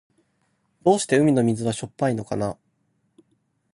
[0.83, 2.57] どうして海の水はしょっぱいのかな。